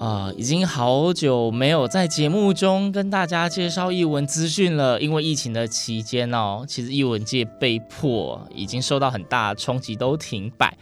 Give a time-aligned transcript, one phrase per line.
[0.00, 10.74] 啊、已经好久没有在节目中跟大家介绍译文资讯了，因为疫情的期间哦，其实译文界被迫已经受到很大的冲击，都停摆。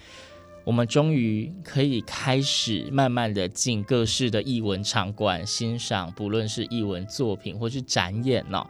[0.62, 8.64] 我们终于可以开始慢慢的进各式的译文场馆欣赏，不论是译文作品或是展演哦。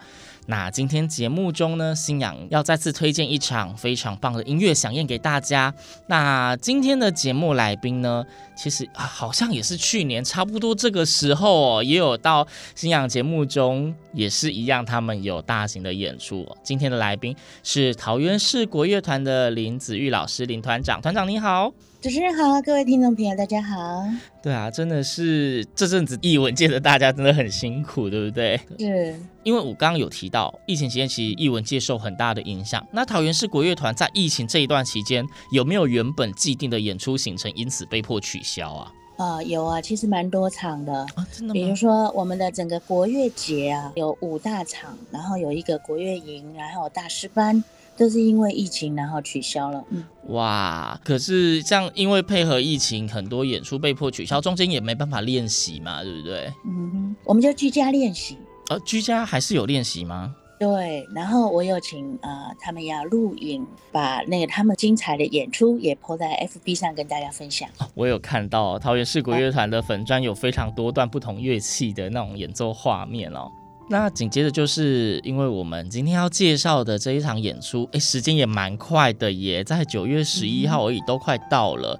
[0.50, 5.74] 那今天节目中呢，新阳要再次推荐一场非常棒的音乐响宴给大家。
[6.06, 8.24] 那今天的节目来宾呢，
[8.56, 16.48] 其实啊，好像也是去年差不多这个时候哦，也有到新阳节目中，也是一样，他们有大型的演出。
[16.62, 21.70] 今天的来宾是桃园市国乐团的林子玉老师，林团长，团长你好。
[22.09, 24.03] 主持人好，各位听众朋友，大家好。
[24.41, 28.59] 对啊，真的是这阵子译文界的大家真的很辛苦，对不对？
[28.78, 32.83] 是，因为我刚刚有提到，疫情期间其实译文界受很大的影响。
[32.92, 38.91] 那桃园市国乐团在疫情这一段期间，有没有原本既定的演出行程，因此被迫取消啊？
[39.19, 41.00] 呃，有啊，其实蛮多场的。
[41.15, 41.77] 啊，真的比如？
[41.77, 47.62] 说我们的整个国乐节啊，有五大场，然后有一个国乐营，然后有大师班，
[47.98, 49.84] 都是因为疫情然后取消了。
[49.91, 56.53] 嗯，哇，可是这样因为配合疫情，很多演出被迫取消，中间也没办法练习嘛，对不对？
[56.64, 58.38] 嗯哼，我们就居家练习。
[58.70, 60.34] 呃，居家还是有练习吗？
[60.60, 67.69] 对，然后我有请呃他们要录影，把那个他们精彩的演出也 po 在 FB 上跟大家分享。
[67.94, 73.48] 我有看到桃园市国乐团的粉专有非常多段不同乐器的那种演奏画面哦。
[73.91, 81.99] 那紧接着就是因为我们今天要介绍的这一场演出，哎，时间也蛮快的耶，在九月十一号而已，都快到了。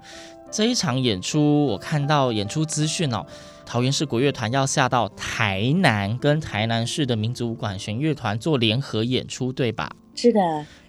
[0.51, 3.25] 这一场演出，我看到演出资讯哦，
[3.65, 9.91] 桃园市国乐团要下到台南，跟台南市的民族管弦乐团做联合演出，对吧？
[10.15, 10.39] 是的，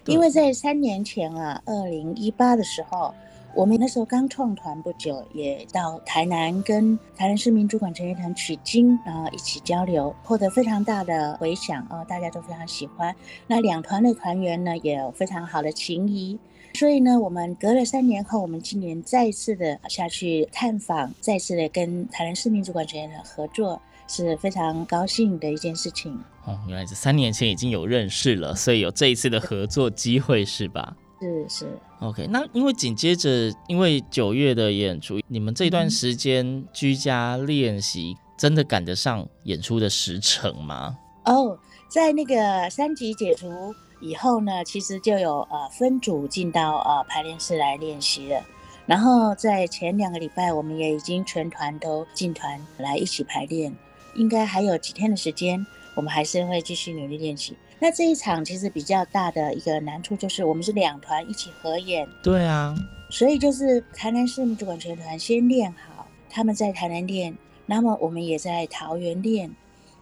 [0.05, 3.13] 因为在三年前啊，二零一八的时候，
[3.53, 13.13] 我们那时候刚创团不久，也到台南跟台南市民族管弦乐团取经，然后一起交流，获得非常大的回响哦，大家都非常喜欢。
[13.47, 16.39] 那两团的团员呢，也有非常好的情谊。
[16.73, 26.17] 所以呢，我们隔了三年后，我们今年再次的下去探访，再次的跟台南市民族管弦乐团合作，是非常高兴的一件事情。
[26.45, 30.95] 哦，原来是三年前已经有认识了，所以有这一次的合作机会是吧？
[31.21, 31.79] 是是。
[31.99, 40.97] OK，那因为紧接着因为九月的演出，你们这段时间居家练习，真的赶得上演出的时程吗？
[41.25, 41.55] 哦，
[41.87, 43.51] 在那个三级解除
[43.99, 48.43] 以后呢，其实就有呃分组进到呃排练室来练习了。
[48.87, 53.71] 然后在前两个礼拜，我们也已经全团都进团来一起排练。
[54.15, 55.65] 应该还有几天的时间，
[55.95, 57.55] 我们还是会继续努力练习。
[57.79, 62.07] 那这一场其实比较大的一个难处就是，我们是两团一起合演。
[62.23, 62.75] 对啊，
[63.09, 67.35] 所以就是台南市民主管弦乐团先练好，他们在台南练，
[67.65, 69.51] 那么我们也在桃园练。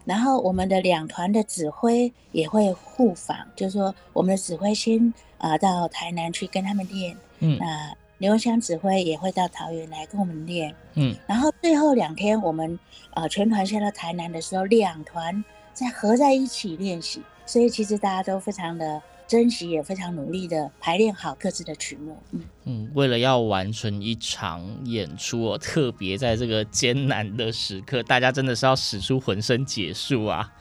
[0.06, 12.80] 然后我们的两团的指挥也会互访，就是说我们的指挥先啊、呃、到台南去跟他们练，嗯，那刘文香指挥也会到桃园来跟我们练，嗯，然后最后两天我们
[13.14, 15.44] 呃全团下到台南的时候，两团
[15.80, 30.52] 再合在一起练习，所以其实大家都非常的珍惜，也非常努力的排练好各自的曲目，嗯嗯，为了要完成一场演出哦，特别在这个艰难的时刻，大家真的是要使出浑身解数啊。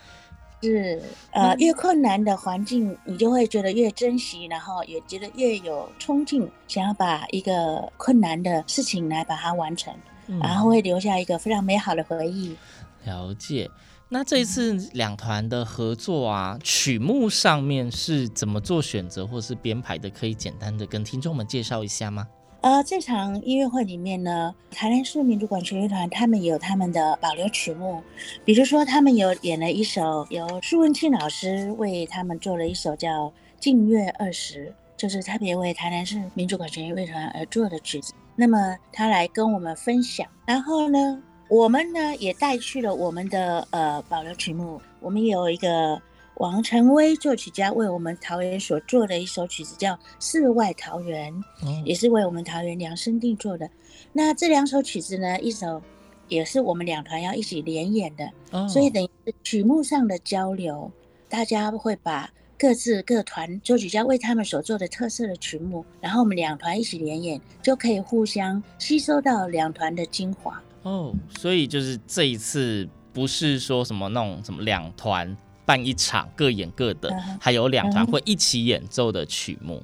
[0.62, 9.92] 是，呃，越困难的环境，你就会觉得越珍惜，然后也觉得越有冲劲，想要把一个困难的事情来把它完成，
[10.28, 12.56] 嗯、然后会留下一个非常美好的回忆。
[13.04, 13.68] 了解。
[14.10, 20.08] 那这一次两团的合作啊，曲目上面是怎么做选择或是编排的？
[20.08, 22.26] 可以简单的跟听众们介绍一下吗？
[22.62, 28.02] 呃，这场音乐会里面呢，台南市民主管弦乐团他们有他们的保留曲目，
[28.46, 33.26] 比如说他们有演了一首由苏文庆老师为他们做了一首叫
[33.60, 34.66] 《静月二十》，
[34.96, 38.14] 就是特别为台南市民主管弦乐团而做的曲子。
[38.34, 46.00] 那么他来跟我们分享，然后呢，我们呢也带去了我们的呃保留曲目，我们有一个。
[46.38, 51.34] 王成威作曲家为我们桃园所做的一首曲子叫《世外桃源》，
[51.66, 53.68] 嗯，也是为我们桃园量身定做的。
[54.12, 55.82] 那这两首曲子呢，一首
[56.28, 60.88] 也是我们两团要一起联演的，哦，所以等于是曲目上的交流，
[61.28, 70.62] 大家会把各自各团作曲家为他们所做的特色的曲目，然后我们两团一起联演，就可以互相吸收到两团的精华。
[70.88, 75.36] 哦，所以就是这一次不是说什么那种什么两团。
[75.68, 79.82] 办一场各演各的，还有两团会一起演奏的曲目。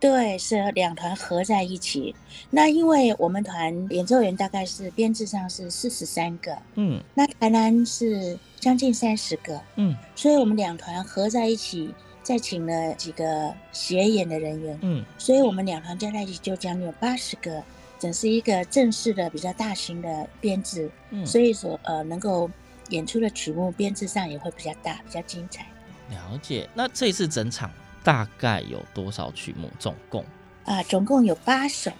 [0.00, 2.14] 对，是两团合在一起。
[2.48, 11.92] 那因为我们团演奏员大概是编制上是四十三个，嗯，那台南是将近三十个，嗯，所以我们两团合在一起，
[12.22, 17.62] 再请了几个协演的人员，嗯，所以我们两团加在一起就将近有八十个，
[17.98, 22.50] 整是一个正式的比较大型的编制，嗯，所以说呃能够。
[22.90, 25.66] 演出的曲目编制上也会比较大，比较精彩。
[26.08, 26.66] 了解。
[26.72, 27.70] 那这次整场
[28.02, 29.70] 大概有多少曲目？
[29.78, 30.24] 总共
[30.64, 31.92] 啊，总共有八首。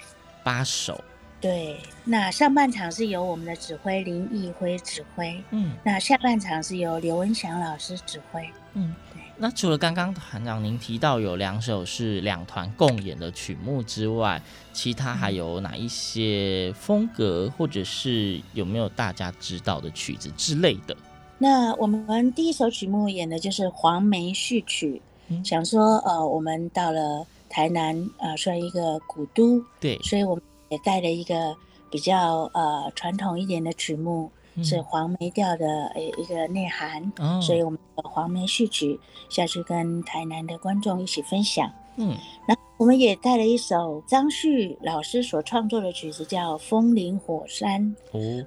[0.42, 1.04] 八首。
[1.42, 1.78] 对。
[2.04, 5.76] 那上半场是由我们的指挥林毅辉指挥，嗯。
[5.84, 8.94] 那下半场是由刘文祥老师指挥，嗯。
[9.40, 14.42] 那除了刚刚团长您提到有两首是两团共演的曲目之外，
[14.72, 20.96] 其他还有哪一些风格，或者是有没有大家知道的曲子之类的？
[21.38, 31.56] 那我们第一首曲目演的就是黄梅序曲，嗯、想说呃，我们到了台南呃，算一个古都，对，所以我们也带了一个
[31.92, 34.28] 比较呃传统一点的曲目。
[34.64, 41.70] 是黄梅调的一个内涵，哦，所以我们的黄梅序曲下去跟台南的观众一起分享。
[41.96, 42.16] 嗯，
[42.46, 47.94] 那我们也带了一首张旭老师所创作的曲子，叫《风林火山》。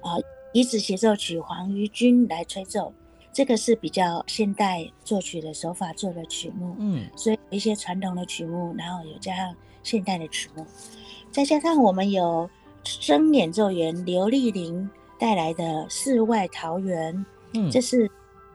[0.02, 0.16] 啊，
[0.52, 2.92] 移植协奏曲黄于君来吹奏，
[3.32, 6.74] 这个是比较现代作曲的手法做的曲目。
[6.78, 10.64] 嗯，所以有一些传统的曲目，然后有加上现代的曲目，
[11.30, 12.48] 再加上我们有
[12.84, 14.88] 声演奏员刘丽玲。
[15.22, 17.24] 带来的世外桃源，
[17.54, 18.10] 嗯，这是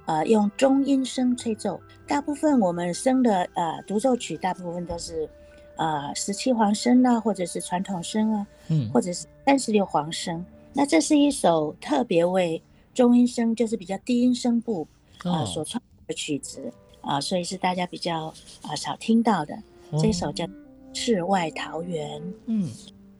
[0.05, 5.29] 呃用中音声吹奏，大部分我们声的呃独奏曲，大部分都是
[5.77, 10.45] 呃十七簧声啊，或者是传统声啊，嗯，或者是三十六簧声。
[10.73, 12.61] 那这是一首特别为
[12.93, 14.85] 中音声，就是比较低音声部
[15.19, 19.57] 啊、呃、所创的曲子啊、呃，所以是大家比较啊、呃、少听到的。
[20.01, 20.43] 这一首叫
[20.91, 22.69] 《世外桃源》，嗯，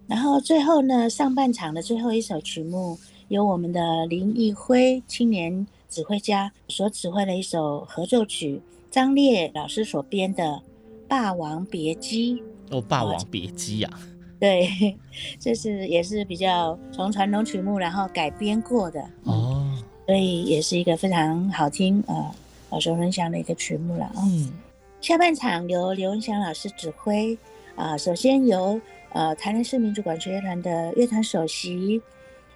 [0.06, 3.00] 然后最后呢，上半场的最后一首曲目。
[3.30, 10.44] 由我们的林义辉青年指挥家所指挥的一首合奏曲，张烈老师所编的
[11.10, 12.36] 《霸王别姬》。
[12.70, 13.90] 哦，《霸王别姬》呀，
[14.40, 14.98] 对，
[15.40, 19.68] 这是也是比较从传统曲目然后改编过的哦，
[20.06, 22.34] 所以也是一个非常好听啊
[22.70, 24.10] 耳熟能详的一个曲目了。
[24.18, 24.54] 嗯，
[25.02, 27.38] 下半场由刘文祥老师指挥
[27.76, 28.80] 啊，首先由
[29.12, 32.02] 呃台南市民主管弦乐团的乐团首席。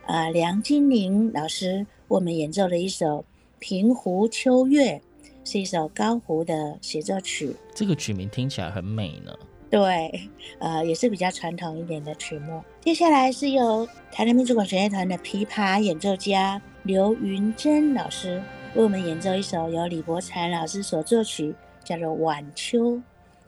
[0.05, 3.19] 啊，梁金玲老师为我们演奏了一首
[3.59, 5.01] 《平湖秋月》，
[5.49, 7.55] 是一首高胡的协奏曲。
[7.73, 9.33] 这个曲名听起来很美呢。
[9.69, 12.61] 对，呃，也是比较传统一点的曲目。
[12.81, 18.43] 接下来是由台南民族管弦乐团的琵琶演奏家刘云珍老师
[18.75, 22.79] 为我们演奏一首由李伯禅老师所作曲，叫做《晚秋》，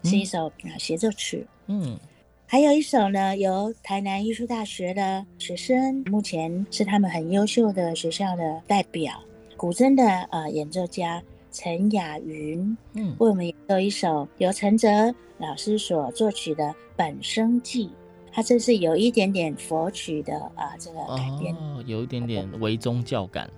[0.03, 1.45] 是一首啊协奏曲。
[1.67, 1.99] 嗯。
[2.53, 9.19] 还有一首呢，由台南艺术大学的学生，目前是他们很优秀的学校的代表，
[9.57, 11.19] 古筝的呃演奏家
[11.51, 14.87] 陈雅云，嗯，为我们演奏一首由陈哲
[15.39, 16.63] 老师所作曲的
[16.95, 17.87] 《本生记》，
[18.31, 23.49] 它这是有一点点佛曲的啊、呃，这个改编，哦，有一点点微宗教感。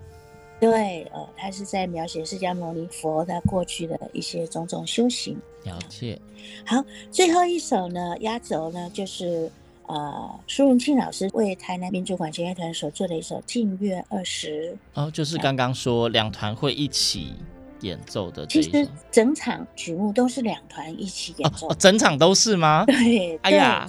[0.72, 5.38] 对，呃，他是在描写释迦牟尼佛他过去的一些种种修行。
[5.64, 6.20] 了解。
[6.66, 9.52] 好，最后一首呢，压轴呢，就是
[9.88, 14.72] 呃，苏文庆老师为台南民主管弦乐团所做的一首《静月二十》。
[15.02, 17.34] 哦，就是刚刚说两团会一起
[17.82, 18.72] 演奏的这一首。
[18.72, 21.68] 其实整场曲目都是两团一起演奏。
[21.68, 22.86] 哦，整场都是吗？
[22.88, 23.38] 对。
[23.44, 23.88] 哎呀，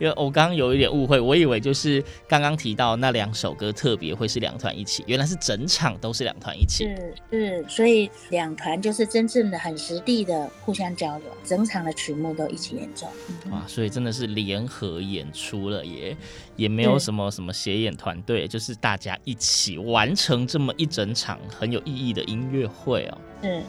[0.00, 6.84] 因为我刚刚有一点误会，我以为就是刚刚提到那两首歌特别会是两团一起，原来是整场都是两团一起。
[6.84, 13.06] 是是，所以两团就是真正的很实地的互相交流，整场的曲目都一起演奏。
[13.50, 16.16] 哇，所以真的是联合演出了耶，
[16.56, 23.18] 也没有什么什么协演团队，就是大家一起完成这么一整场很有意义的音乐会哦。
[23.42, 23.62] 是。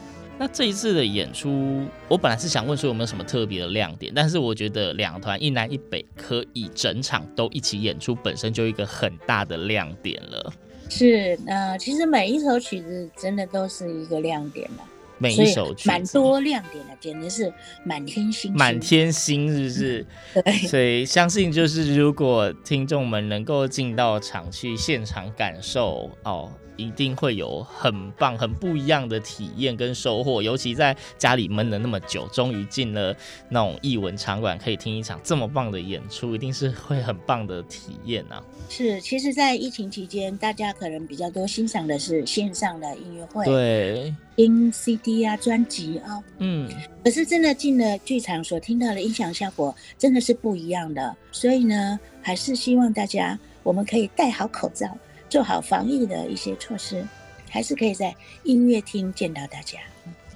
[0.44, 10.54] 那这一次的演出，我本来是想问说有没有什么特别的亮点，但是我觉得两团一南一北可以整场都一起演出，本身就一个很大的亮点了。
[10.90, 14.84] 是，那，其实每一首曲子真的都是一个亮点嘛，
[15.18, 17.54] 每一首曲子蛮多亮点的，简直是
[17.84, 20.06] 满天星星，满天星是不是？
[20.34, 26.52] 对，所以相信就是如果听众们能够进到场去现场感受哦。
[26.76, 33.16] 一定会有很棒、很不一样的体验跟收获，尤其在家里闷了那么久，终于进了
[33.48, 38.44] 那种艺文场馆，可以听一场这么棒的演出，一定是会很棒的体验啊！
[38.70, 46.70] 是，其实，在疫情期间，大家可能比较多欣赏的是线上的音乐会，对，听 CD 啊、专辑啊，嗯，
[47.04, 51.16] 可是真的进了剧场所听到的音响效果，真的是不一样的。
[51.32, 54.98] 所以呢，还是希望大家我们可以戴好口罩。
[55.30, 57.04] 做好防疫的一些措施，
[57.50, 59.80] 还是可以在音乐厅见到大家。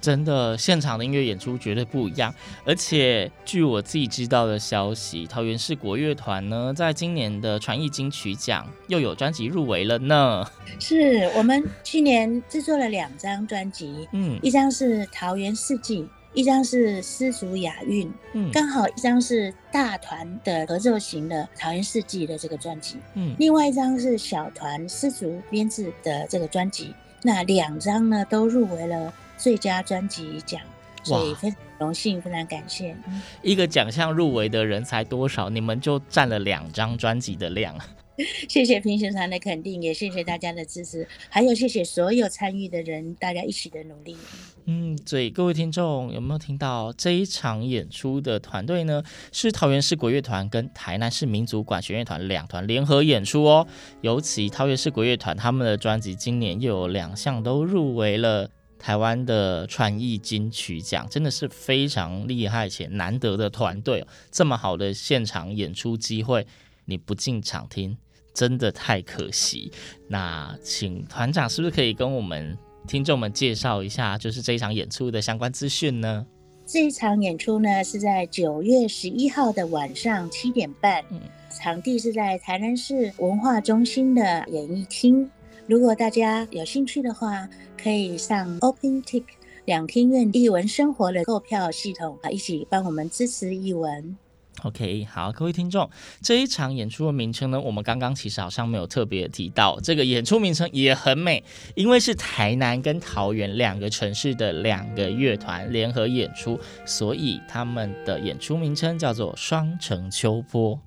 [0.08, 2.34] 真的，现场的音乐演出绝对不一样。
[2.64, 10.50] 而且，据我自己知道的消息，桃园市国乐团呢，在今年的传艺金曲奖又有专辑入围了呢。
[10.80, 16.04] 是我们去年制作了两张专辑，嗯，一张是《桃园四季》。
[16.34, 30.60] 一张是丝竹雅韵，嗯，刚好一张是大团的合奏型的《桃园四季》的这个专辑，嗯，另外一张是小团丝竹编制的这个专辑，那两张呢都入围了最佳专辑奖，
[31.04, 32.96] 所以非常荣幸，非常感谢。
[33.42, 35.50] 一个奖项入围的人才多少？
[35.50, 37.78] 你们就占了两张专辑的量。
[38.50, 44.18] 谢谢评审团的肯定，也谢谢大家的支持，还有谢谢所有参与的人，大家一起的努力。
[44.66, 49.04] 嗯，所以各位听众有没有听到这一场演出的团队呢？
[49.32, 53.68] 是桃园市国乐团跟台南市民族管弦乐团两团联合演出哦。
[54.02, 64.08] 尤其桃园市国乐团他们的专辑今年又有两项都入围了台湾的传艺金曲奖，真的是非常厉害且难得的团队哦。
[64.32, 66.46] 这么好的现场演出机会，
[66.86, 67.98] 你不进场听，
[68.34, 69.72] 真的太可惜。
[70.08, 72.58] 那请团长是不是可以跟我们
[72.88, 76.26] 听众们介绍一下，就是这一场演出的相关资讯呢？
[76.66, 81.20] 这一场演出呢是在九月十一号的晚上七点半，嗯，
[81.50, 85.30] 场地是在台南市文化中心的演艺厅。
[85.68, 89.24] 如果大家有兴趣的话，可以上 OpenTix
[89.66, 94.16] 两厅院艺文生活的购票系统啊，一起帮我们支持艺文。
[94.64, 95.90] OK，好，各位听众，
[96.22, 99.78] 这一场演出的名称呢，我们刚刚其实好像没有特别提到。
[99.82, 101.44] 这个演出名称也很美，
[101.76, 110.80] 因为是台南跟桃园两个城市的两个乐团联合演出，所以他们的演出名称叫做双城秋波。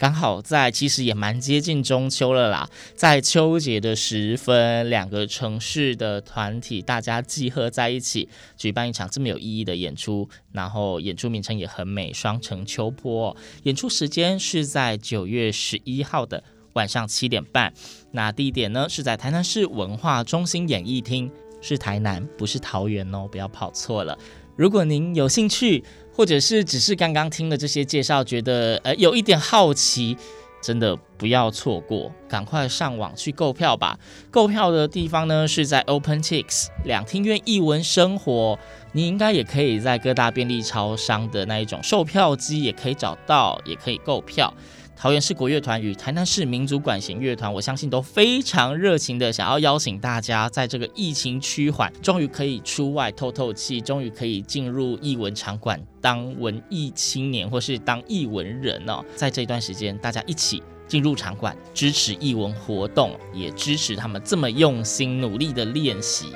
[0.00, 8.26] 刚好在其实也蛮接近中秋了啦，在秋节的时分，两个城市的团体大家集合在一起，
[8.56, 13.36] 举办一场这么有意义的演出，然后演出名称也很美，双城秋波。
[13.64, 16.42] 演出时间是在九月十一号的
[16.72, 17.70] 晚上七点半，
[18.12, 21.30] 那地点呢是在台南市文化中心演艺厅，
[21.60, 24.18] 是台南不是桃园哦，不要跑错了。
[24.56, 25.84] 如果您有兴趣。
[26.20, 30.14] 或者是只是刚刚听了这些介绍，觉得呃有一点好奇，
[30.60, 33.98] 真的不要错过，赶快上网去购票吧。
[34.30, 38.58] 购票的地方呢是在 OpenTix 两厅院艺文生活，
[38.92, 44.52] 你应该也可以在各大便利超商的那一种售票机也可以找到，也可以购票。
[45.00, 59.02] 桃园市国乐团与台南市民族管弦乐团，我相信都非常热情的想要邀请大家，在这个疫情趋缓，终于可以出外透透气，终于可以进入艺文场馆当文艺青年或是当艺文人哦。
[59.16, 66.26] 在这段时间，大家一起进入场馆，支持艺文活动，也支持他们这么用心努力的练习。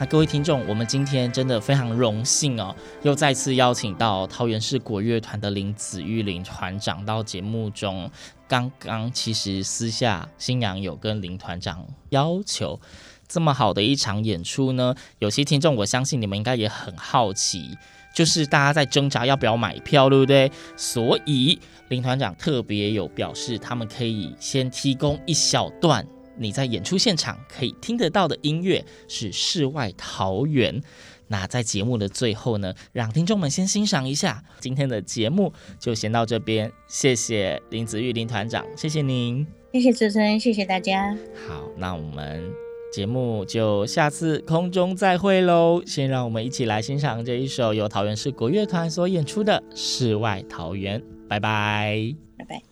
[0.00, 8.10] 那各位听众，我们今天真的非常荣幸哦，又再次邀请到桃园市国乐团的林子玉林团长到节目中。
[8.48, 12.80] 刚刚其实私下星洋有跟林团长要求，
[13.28, 17.76] 这么好的一场演出呢，有些听众我相信你们应该也很好奇，
[18.14, 20.50] 就是大家在挣扎要不要买票，对不对？
[20.78, 26.06] 所以林团长特别有表示，他们可以先提供一小段。
[26.40, 30.82] 你在演出现场可以听得到的音乐是世外桃源，
[31.28, 36.72] 那在节目的最后呢，让听众们先欣赏一下今天的节目，就先到这边。
[36.88, 41.14] 谢谢林子玉林团长，谢谢您，谢谢主持人，谢谢大家。
[41.46, 42.50] 好，那我们
[42.90, 45.82] 节目就下次空中再会喽。
[45.84, 52.62] 先让我们一起来欣赏这一首由桃园市国乐团所演出的《世外桃源》，拜拜，拜拜。